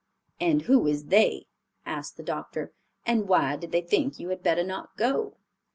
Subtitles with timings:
[0.39, 1.45] "And who is they?"
[1.85, 2.73] asked the doctor;
[3.05, 5.37] "and why did they think you had better not go?"